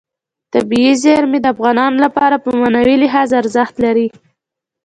[0.53, 4.07] طبیعي زیرمې د افغانانو لپاره په معنوي لحاظ ارزښت لري.